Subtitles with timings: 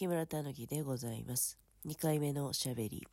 [0.00, 1.58] 木村たぬきでございます。
[1.86, 3.06] 2回目のおしゃべり。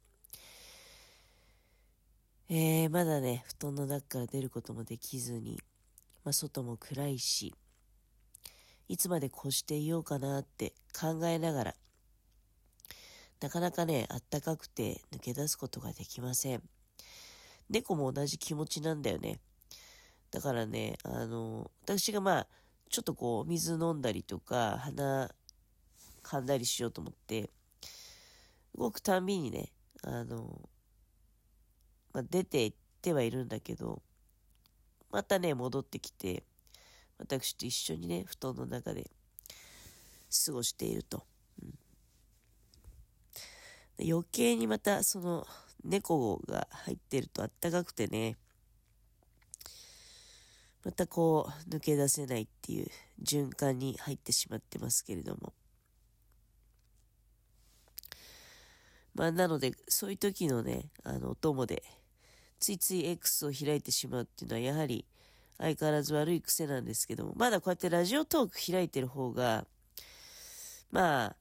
[2.48, 5.60] えー、まだね、布団の中から出ることもできずに、
[6.24, 7.54] まあ、外も暗いし、
[8.88, 11.76] いつまでこうしていようかなって考えながら、
[13.42, 16.64] なかなかね、あったかくて抜け出すことができません。
[17.70, 19.42] 猫も同じ気持ちなんだよね。
[20.32, 22.48] だからね、あの、私がまあ、
[22.90, 25.36] ちょっとこう、水飲んだりとか、鼻
[26.28, 27.50] 噛んだりしようと思って、
[28.78, 29.72] 動くたんびにね、
[30.04, 30.70] あの、
[32.14, 34.02] まあ、出て行ってはいるんだけど、
[35.10, 36.44] またね、戻ってきて、
[37.18, 39.10] 私と一緒にね、布団の中で
[40.46, 41.24] 過ごしていると。
[41.64, 41.66] う
[44.04, 45.48] ん、余計にまたその
[45.86, 48.36] 猫が入ってるとあったかくてね、
[50.84, 52.88] またこう抜け出せないっていう
[53.24, 55.54] 循環に入ってしまってますけれども。
[59.18, 61.84] まあなのでそういう時のね、あのお供で
[62.60, 65.06] ついつい X を開いてしまうっていうのはやはり
[65.58, 69.66] 相変わらず悪い癖なんですけども、まだこうやってラジオトーク開いてる方が、
[70.92, 71.36] まあ、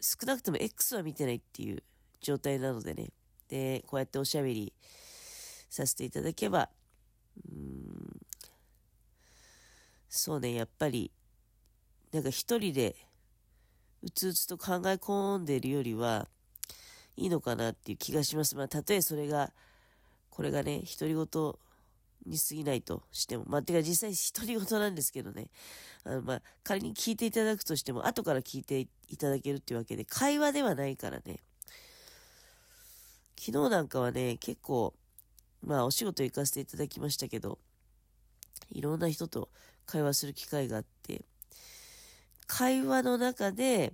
[0.00, 1.82] 少なくとも X は見てないっていう
[2.20, 3.10] 状態なのでね。
[3.48, 4.72] で、こうやっておしゃべり
[5.68, 6.70] させていただけば、
[7.50, 8.20] うん、
[10.08, 11.10] そうね、やっぱり、
[12.12, 12.94] なんか一人で
[14.02, 16.28] うつうつと考え込んでるよりは、
[17.16, 18.56] いいのかなっていう気がします。
[18.56, 19.52] まあ、たとえそれが、
[20.30, 21.52] これがね、独り言
[22.26, 25.50] に過ぎないとしても、まあ、てか実際独り言なんですけどね、
[26.04, 31.40] あの、まあ、仮に聞いていただくとしても、後から聞いていただけるっていうわけで、会話ではないからね。
[33.38, 34.94] 昨日なんかはね、結構、
[35.62, 37.58] まあ、お仕事行かせていただきましたけど、
[38.70, 39.50] いろんな人と
[39.84, 41.24] 会話する機会があって、
[42.46, 43.92] 会話の中で、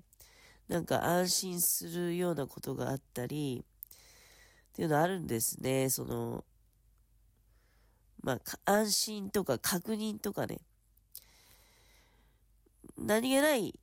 [0.69, 3.65] なんか安心するようなことがあったり、
[4.73, 5.89] っていうのあるんですね。
[5.89, 6.45] その、
[8.23, 10.61] まあ、安心とか確認とかね、
[12.99, 13.79] 何気ない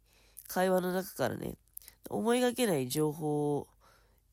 [0.48, 1.58] 会話の中からね、
[2.10, 3.68] 思いがけない情報を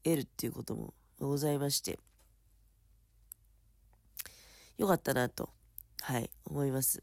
[0.05, 1.99] 得るっていうこともございまして、
[4.77, 5.51] よかったなと、
[6.03, 7.03] はい、思います。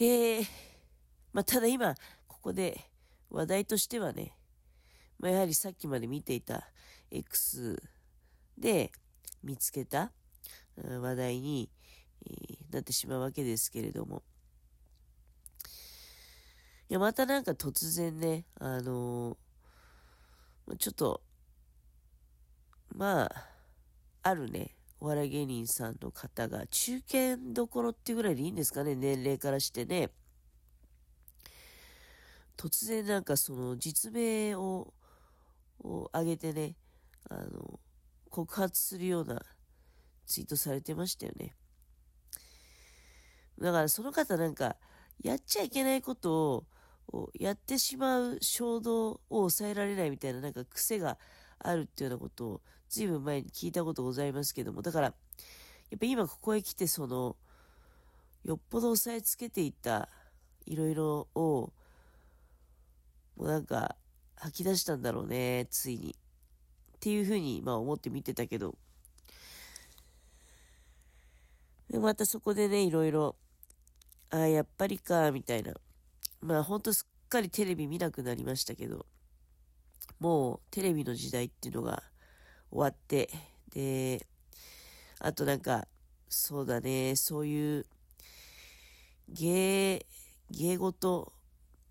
[0.00, 0.42] え、
[1.32, 1.94] まあ、ただ今、
[2.26, 2.80] ここで
[3.30, 4.36] 話題としてはね、
[5.18, 6.68] まあ、やはりさっきまで見ていた
[7.10, 7.82] X
[8.58, 8.92] で、
[9.42, 10.12] 見つけた
[10.76, 11.70] 話題に
[12.70, 14.22] なってしまうわけですけれども。
[16.88, 21.22] いや、またなんか突然ね、あのー、ちょっと、
[22.94, 23.48] まあ、
[24.22, 30.10] あるね、お笑い芸人さんの方が、中堅どころっていうぐらいでいいんですかね、年齢からしてね。
[32.62, 34.94] 突然なんかその実名を、
[35.80, 36.76] を上げてね、
[37.28, 37.80] あの、
[38.30, 39.42] 告発するような
[40.26, 41.56] ツイートされてましたよね。
[43.58, 44.76] だからその方なんか、
[45.24, 46.66] やっちゃいけないこと
[47.08, 51.18] をやってしまう衝動を抑えられないみたいななんか癖が
[51.58, 55.12] あるっていうようなことを随分前に聞いたことございますけども、だから、や
[55.96, 57.36] っぱ今ここへ来てその、
[58.44, 60.08] よっぽど押さえつけていた
[60.64, 61.72] いろいろを、
[63.36, 63.96] もうなんか
[64.36, 66.16] 吐き出したんだろうね、ついに。
[66.96, 68.76] っていうふうに、まあ思って見てたけど、
[71.90, 73.36] で、またそこでね、いろいろ、
[74.30, 75.74] ああ、やっぱりか、みたいな。
[76.40, 79.06] まあほんとすっかりテレビ見なくなりましたけど、
[80.18, 82.02] もうテレビの時代っていうのが
[82.70, 83.30] 終わって、
[83.72, 84.26] で、
[85.18, 85.86] あとなんか、
[86.28, 87.86] そうだね、そういう
[89.28, 90.06] 芸、
[90.50, 91.32] 芸事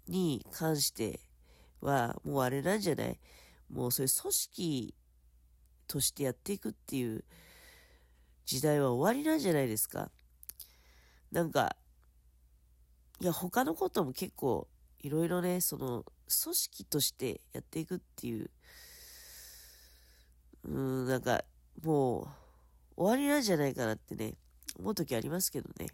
[0.08, 1.20] に関して
[1.82, 3.20] は、もうあれなんじゃない？
[3.70, 4.96] もうそういう組織
[5.88, 7.24] としてやっていくっていう
[8.46, 10.10] 時代は終わりなんじゃないですか？
[11.32, 11.76] なんか、
[13.20, 14.68] いや、他のことも結構
[15.00, 16.06] いろいろね、その、
[16.44, 18.50] 組織としてやっていくっていう、
[20.64, 21.44] うん、なんか、
[21.84, 22.28] もう、
[22.98, 24.36] 終わりなんじゃないかなってね、
[24.78, 25.88] 思う時ありますけどね。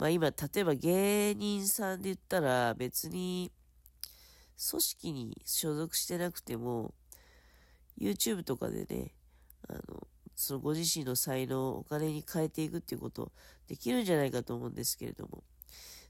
[0.00, 3.52] まあ今、例えば芸人さんで言ったら別に
[4.70, 6.94] 組織に所属してなくても、
[8.00, 9.12] YouTube とかでね、
[9.68, 13.30] あの、そのご自身の才能をお金に変えていくっていうこと
[13.68, 15.44] できるんじゃないかと思うんですけれども、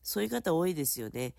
[0.04, 1.34] そういう方多いですよね。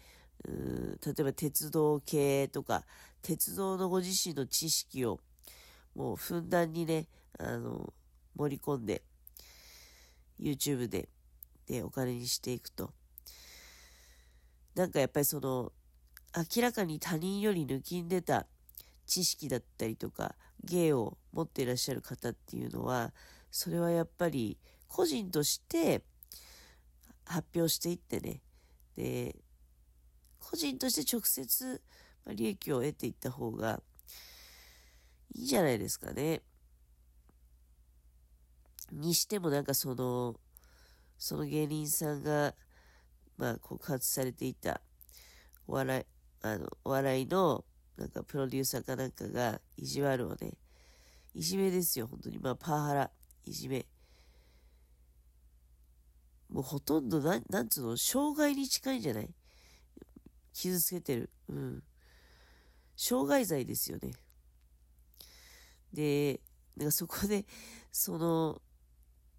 [0.45, 2.85] うん例えば鉄道系とか、
[3.21, 5.21] 鉄道のご自身の知識を
[5.95, 7.07] もうふんだんにね、
[7.39, 7.93] あの、
[8.35, 9.03] 盛り込んで、
[10.37, 11.07] YouTube で
[11.71, 12.91] でお金にしていくと。
[14.75, 15.71] なんかやっぱりその、
[16.55, 18.45] 明らかに他人より抜きんでた
[19.05, 20.35] 知識だったりとか、
[20.65, 23.13] 芸を持っていらっしゃる方っていうのは、
[23.51, 24.57] それはやっぱり
[24.89, 26.03] 個人として
[27.25, 28.41] 発表していってね、
[28.97, 29.37] で、
[30.39, 31.81] 個人として直接
[32.27, 33.81] 利益を得ていった方が
[35.33, 36.41] いいんじゃないですかね。
[38.91, 40.35] にしてもなんかその、
[41.23, 42.55] その芸人さんが、
[43.37, 44.81] まあ告発されていた
[45.67, 46.05] お笑い、
[46.41, 47.63] あの、お笑いの
[47.95, 50.57] なんかプロデューサーかなんかが意地悪をね、
[51.35, 52.39] いじめですよ、本当に。
[52.39, 53.11] まあパワハラ、
[53.45, 53.85] いじめ。
[56.49, 59.29] もうほとんどなん、なんつうの、障害に近いんじゃない？
[60.53, 61.29] 傷つけてる。
[61.49, 61.83] うん。
[62.95, 64.11] 傷害罪ですよね。
[65.93, 66.41] で、
[66.75, 67.45] なんかそこで、
[67.91, 68.59] その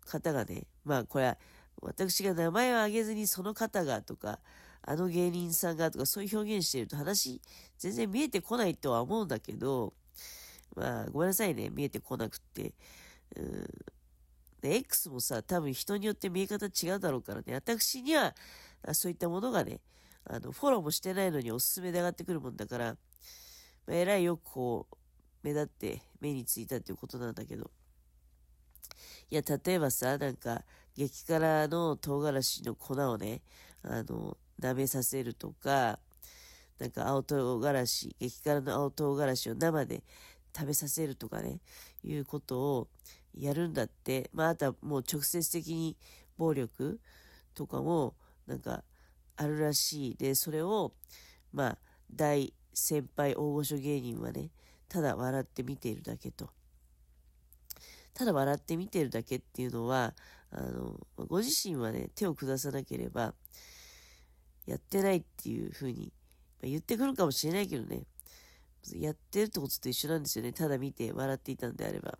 [0.07, 1.39] 方がね、まあこれは、
[1.83, 4.39] 私が名前を挙げずにその方がとか、
[4.83, 7.41] あの芸人さんがとかそういう表現してると話
[7.79, 9.93] 全然見えてこないとは思うんだけど、
[10.75, 12.75] まあごめんなさいね、見えてこなくって。
[13.37, 13.67] うん。
[14.61, 18.35] で、X もさ、多分人によって見え方違うだろうからね、私には
[18.93, 19.81] そういったものがね、
[20.25, 22.97] あの、フォローもしてないのにおすすめで上がってくるもんだから、
[23.87, 24.97] まあ、えらいよくこう、
[25.43, 27.71] 目立って目についたっていうことなんだけど。
[29.31, 30.65] いや、例えばさ、なんか、
[30.97, 33.43] 激辛の唐辛子の粉をね、
[33.83, 35.99] あの、舐めさせるとか、
[36.79, 40.03] なんか青唐辛子、激辛の青唐辛子を生で
[40.57, 41.61] 食べさせるとかね、
[42.05, 42.89] いうことを
[43.35, 44.31] やるんだって。
[44.33, 45.97] まあ、あとはもう直接的に
[46.37, 47.01] 暴力
[47.55, 48.15] とかも、
[48.47, 48.85] なんか、
[49.37, 50.17] あるらしい。
[50.17, 50.93] で、それを、
[51.53, 51.79] まあ、
[52.15, 54.51] 大先輩大御所芸人はね、
[54.89, 56.51] ただ笑って見ているだけと。
[58.15, 60.15] ただ笑って見てるだけっていうのは、
[60.51, 63.35] あの、ご自身はね、手を下さなければ、
[64.67, 66.13] やってないっていうふうに、
[66.63, 68.05] ま言ってくるかもしれないけどね、
[68.95, 70.53] やってるってことと一緒なんですよね。
[70.53, 72.19] ただ見て笑っていたんであれば。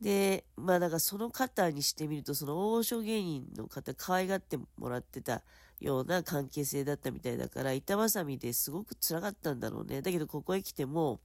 [0.00, 5.42] で、まあだからその方にしてみると、その大御所芸人の方、可愛がってもらってた
[5.78, 10.00] ような関係性だったみたいだから、板挟みですごく辛かったんだろうね。
[10.00, 11.20] だけどここへ来ても、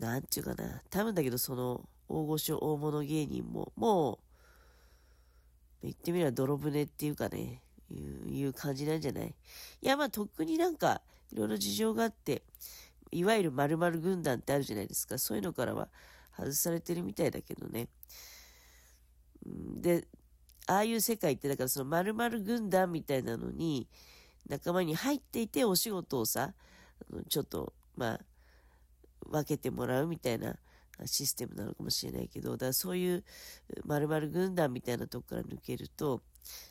[0.00, 0.82] なんちゅうかな。
[0.90, 4.18] 多分だけどその大御所大物芸人も、もう、
[5.82, 9.28] 言ってみれば泥船っていうかね、いういう感じなんじゃない？
[9.28, 11.02] いや、まあ、とっくになんか、
[11.32, 12.42] いろいろ事情があって、
[13.12, 15.18] いわゆる〇〇軍団ってあるじゃないですか。
[15.18, 15.88] そういうのからは
[16.36, 17.88] 外されてるみたいだけどね。
[19.44, 20.06] で、
[20.66, 23.88] ああいう世界って、だからその〇〇軍団みたいなのに、
[24.48, 26.54] 仲間に入っていてお仕事をさ、
[27.28, 28.20] ちょっと、まあ、
[29.26, 30.56] 分けてもらうみたいな
[31.06, 33.24] システムなのかもしれないけど、だからそういう
[33.84, 36.22] 〇〇軍団みたいなとこから抜けると、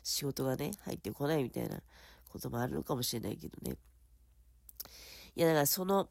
[0.02, 1.80] 仕事がね、入ってこないみたいな
[2.28, 3.76] こともあるのかもしれないけどね。
[5.36, 6.08] いや、だからその、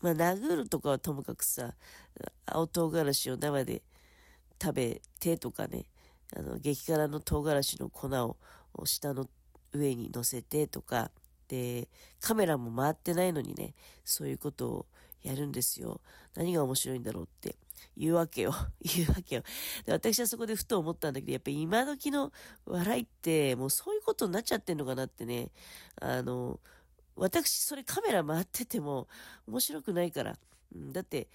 [0.00, 1.74] まあ、殴るとかはともかくさ、
[2.46, 3.82] 青唐辛子を生で
[4.60, 5.86] 食べてとかね、
[6.36, 8.08] あの、激辛の唐辛子の粉
[8.74, 9.28] を下の
[9.72, 11.10] 上に乗せてとか、
[11.50, 11.88] で、
[12.20, 13.74] カメラも回ってないのにね、
[14.04, 14.86] そういうことを
[15.22, 16.00] やるんですよ。
[16.36, 17.56] 何が面白いんだろうって
[17.96, 18.54] 言うわけよ。
[18.80, 19.42] 言うわけよ。
[19.84, 22.32] で、私はそこでふと思ったんだけど、やっぱり今時の
[22.66, 25.50] 笑いって、もうそういうことになっちゃってんのかなってね、
[26.00, 26.60] あの、
[27.16, 29.08] 私、それカメラ回ってても
[29.48, 30.38] 面白くないから。
[30.72, 31.28] うん、だって、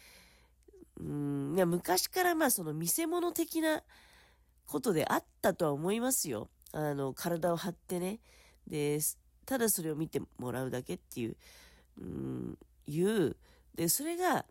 [0.98, 3.84] うん、いや、昔からまあその見せ物的な
[4.66, 6.50] ことであったとは思いますよ。
[6.72, 8.22] あの、体を張ってね。
[8.66, 9.00] で、
[9.46, 11.38] ただそれを見てもらうだけっていう、
[12.00, 13.36] うん、いう、
[13.76, 14.46] で、それが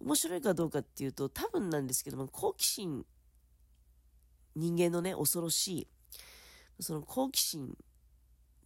[0.00, 3.04] 面白いかどうかっていうと、多分なんですけども、好奇心、
[4.54, 5.86] 人間のね、恐ろしい、
[6.80, 7.76] その好奇心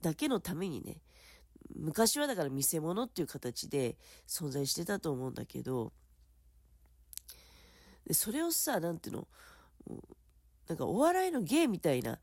[0.02, 1.00] だけのためにね、
[1.76, 5.93] 昔はだから見せ物っていう形で存在してたと思うんだけど、
[8.07, 9.29] でそれをさ、なんていうの、
[10.69, 12.19] なんかお笑いの芸みたいな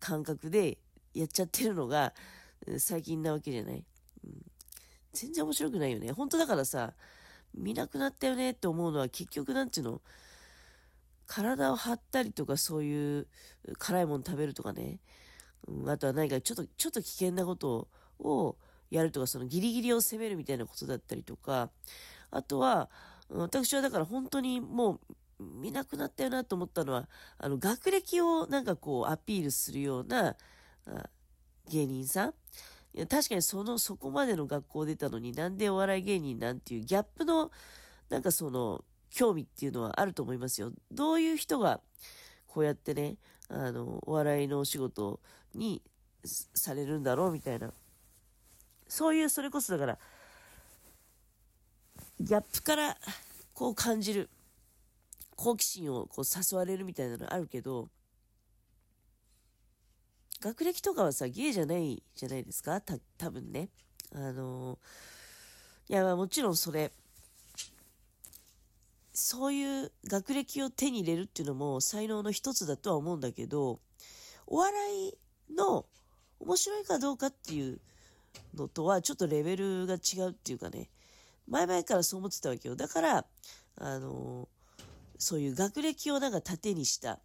[0.00, 0.78] 感覚で
[1.14, 2.12] やっちゃってるのが
[2.78, 3.84] 最近なわけじゃない、
[4.24, 4.32] うん、
[5.12, 6.12] 全然面白くないよね。
[6.12, 6.94] 本当だからさ、
[7.54, 10.02] 見なくなったよねって思うのは結局なんていうの、
[11.26, 13.26] 体を張ったりとかそういう
[13.78, 15.00] 辛いもの食べるとかね、
[15.66, 18.56] うん、あとは何かちょっと、ちょっと危険なことを
[18.90, 21.70] やるとか、そのギリギリを攻めるみたいなことだったりとか、
[22.30, 22.90] あとは、
[23.28, 25.00] 私はだから本当にも
[25.38, 27.08] う見なくなったよなと思ったのは、
[27.38, 30.36] あの、学歴をなんかこうアピールするような
[31.68, 32.28] 芸人さん？
[32.94, 37.50] いや確かにその、そこまでの学校出たのになんでお笑い芸人なんていうギャップの、
[38.08, 40.72] なんかその、興味っていうのはあると思いますよ。
[40.90, 41.80] どういう人が
[42.46, 43.16] こうやってね、
[43.48, 45.20] あの、お笑いのお仕事
[45.54, 45.82] に
[46.24, 47.72] されるんだろうみたいな。
[48.88, 49.98] そういう、それこそだから、
[52.20, 52.96] ギャップから
[53.52, 54.30] こう感じる、
[55.34, 57.88] 好奇心をこう誘われるみたいなのあるけど、
[60.40, 62.80] 学歴とかはさ、ゲイじゃないじゃないですか？
[62.80, 63.68] た、多分ね。
[64.14, 64.78] あの
[65.88, 66.92] いや、まあもちろんそれ、
[69.12, 73.80] そういう学歴を手に入れるっていうのも才能の一つだとは思うんだけど、
[74.46, 75.14] お笑い
[75.54, 75.86] の
[76.38, 77.80] 面白いかどうかっていう
[78.54, 80.90] のとはちょっとレベルが違うっていうかね、
[81.48, 82.76] 前々からそう思ってたわけよ。
[82.76, 83.26] だから、
[83.78, 84.48] あの
[85.18, 87.20] そういう学歴をなんか盾にした、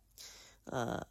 [0.67, 1.07] あ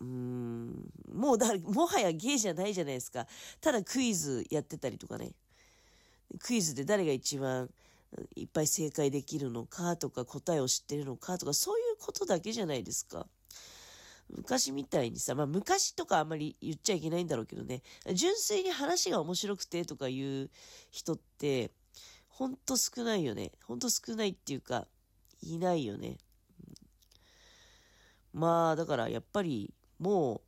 [0.00, 3.26] うん、もうだ、もはやゲイじゃないじゃないですか。
[3.60, 5.32] ただクイズやってたりとかね。
[6.38, 7.68] クイズで誰が一番
[8.36, 13.26] いっぱい正解できるのかとか答えを知ってるのかとかそういうことだけじゃないですか。
[14.30, 17.82] 昔みたいにさ、まあ昔とかあんまり言っちゃいけないんだろうけどね、
[18.14, 20.50] 純粋に話が面白くてとかいう
[20.90, 21.72] 人って、
[22.28, 23.52] ほんと少ないよね。
[23.64, 24.86] ほんと少ないっていうか、
[25.42, 26.18] いないよね。
[28.32, 30.40] まあ、だからやっぱりもう、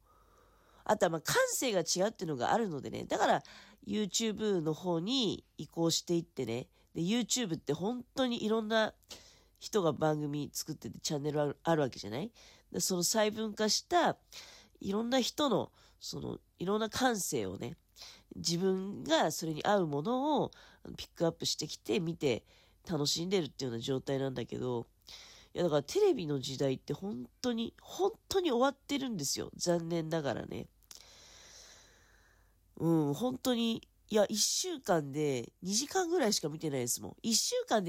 [0.85, 3.42] あとはまあ感性が違うっていうのがあるのでね、だから
[3.87, 8.92] YouTube の方に移行していってね、で、YouTube って本当にいろんな
[9.61, 12.32] 人が番組作っててチャンネルあるあるわけじゃない？
[12.73, 14.16] でその細分化した
[14.80, 17.76] いろんな人のそのいろんな感性をね
[18.35, 20.50] 自分がそれに合うものを
[20.97, 22.42] ピックアップしてきて見て
[22.90, 24.88] 楽しんでるっていうような状態なんだけど
[25.54, 29.50] いやだからテレビの時代って本当に本当に終わってるんですよ。
[29.56, 30.66] 残念ながらね。
[32.78, 37.16] うん本当にいや1週間で2時間ぐらいしか見てないですもん。
[37.23, 37.80] 1週間で